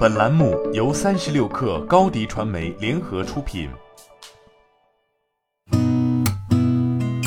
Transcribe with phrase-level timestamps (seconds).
[0.00, 3.68] 本栏目由三十六氪高低传媒联合出品。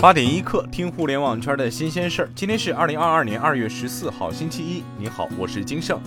[0.02, 2.30] 八点一刻，听互联网圈的新鲜事儿。
[2.34, 4.84] 今天是二零二二年二月十四号，星期一。
[4.98, 6.02] 你好，我是金盛。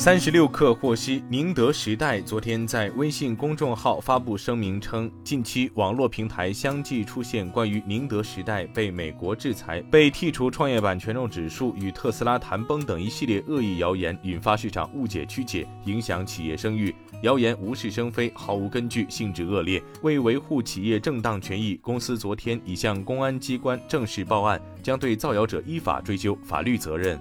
[0.00, 16.94] 三十六氪获悉，宁德时代昨天在微信公众号发布声明称，近期网络平台相继出现关于宁德时代被美国制裁、被剔除创业板权重指数、与特斯拉谈崩等一系列恶意谣言，引发市场误解曲解，影响企业声誉。
[17.22, 19.82] 谣言无事生非，毫无根据，性质恶劣。
[20.00, 27.20] 为维护企业正当权益，公司昨天已向公安机关正式报案，将对造谣者依法追究法律责任。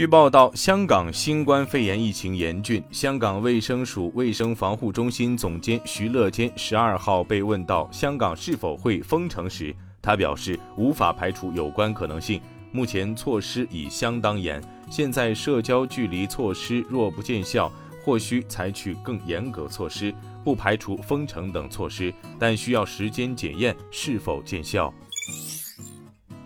[0.00, 2.82] 据报道，香港新冠肺炎疫情严峻。
[2.90, 12.40] 香港卫生署卫生防护中心总监徐乐坚十二号被问到香港是否会封城时，他表示无法排除有关可能性。
[12.72, 14.58] 目前措施已相当严，
[14.90, 17.70] 现在社交距离措施若不见效，
[18.02, 24.90] 或需采取更严格措施，不排除封城等措施，但需要时间检验是否见效。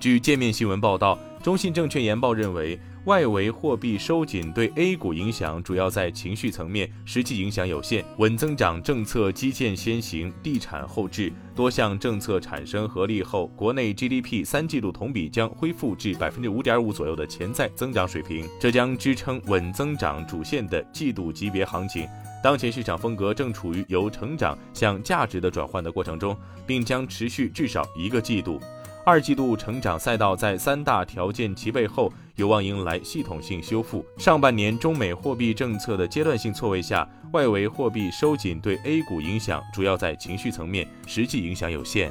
[0.00, 2.77] 据界面新闻报道，中信证券研报认为。
[3.05, 8.02] 外围货币收紧对 A 股影响主要在情绪层面，实际影响有限。
[8.16, 22.08] 稳增长政策基建先行，地产后置，多项政策产生合力后，国内 GDP 三季度同比将恢复至百分之五点五左右的潜在增长水平，这将支撑稳增长主线的季度级别行情。
[22.42, 26.34] 当前市场风格正处于由成长向价值的转换的过程中，
[26.66, 28.58] 并将持续至少一个季度。
[29.06, 34.02] 二季度成长赛道在三大条件齐备后，有望迎来系统性修复。
[34.16, 42.11] 上半年中美货币政策的阶段性错位下，外围货币收紧对 A 股影响主要在情绪层面，实际影响有限。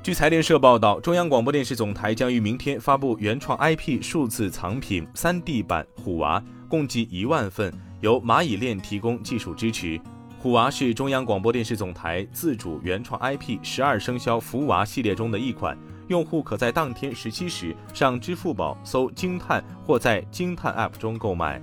[0.00, 10.00] 据财联社报道，中央广播电视总台将于明天发布原创 IP 数字藏品 3D 版虎娃，共计一万份，由蚂蚁链提供技术支持。
[10.40, 15.76] 虎娃是中央广播电视总台自主原创 IP 十二生肖福娃系列中的一款，
[16.06, 21.60] 用户可在当天十七时上支付宝搜“惊叹”或在惊叹 App 中购买。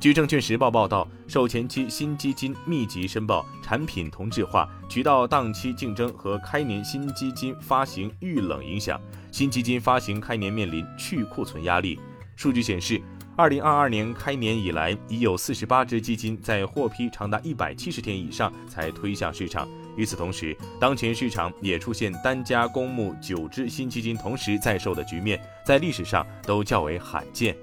[0.00, 9.00] 据证券时报报道，受前期新基金密集申报、产品同质化、渠道档期竞争和开年新基金发行遇冷影响，
[9.30, 12.00] 新基金发行开年面临去库存压力。
[12.34, 13.00] 数据显示。
[13.38, 19.68] 二零二二年开年以来，已有四十八只基金在获批长达一百七十天以上才推向市场。
[19.96, 27.56] 与此同时，当前市场也出现单家公募九只新基金同时在售的局面，在历史上都较为罕见。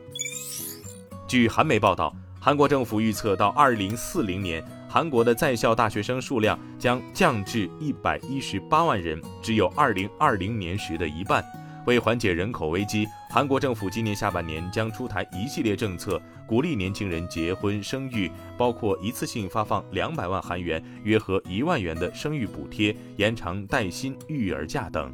[1.27, 11.43] 据韩媒报道，韩国政府预测到二零四零年，韩国的在校大学生数量将降至一百一十八万人，只有二零二零年时的一半。
[11.85, 25.13] 为缓解人口危机，韩国政府今年下半年将出台一系列政策，鼓励年轻人结婚生育，包括一次性发放两百万韩元（约合一万元）的生育补贴，延长带薪育儿假等。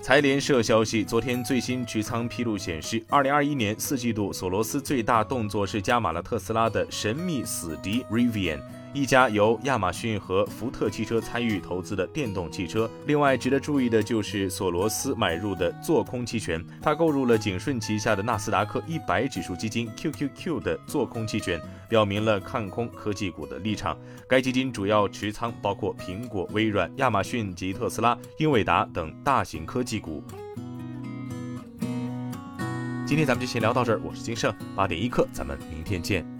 [0.00, 8.60] 财联社消息，昨天最新持仓披露显示，二零二一年四季度索罗斯最大动作是加码了特斯拉的神秘死敌 Rivian。
[8.92, 12.90] 一家由亚马逊和福特汽车参与投资的电动汽车。
[13.06, 23.96] 另外值得注意的就是索罗斯买入的做空期权，他购入了景顺旗下的纳斯达克一百指数基金 QQQ 的做空期权，表明了看空科技股的立场。
[24.28, 30.22] 该基金主要持仓包括苹果、微软、亚马逊及特斯拉、英伟达等大型科技股。
[33.06, 36.39] 今天咱们就先聊到这儿，我是金盛，八点一刻，咱们明天见。